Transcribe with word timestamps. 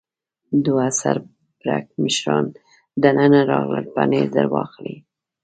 دوه 0.65 0.85
سر 1.01 1.15
پړکمشران 1.59 2.45
دننه 3.03 3.41
راغلل، 3.51 3.85
پنیر 3.95 4.27
در 4.35 4.47
واخلئ. 4.53 4.95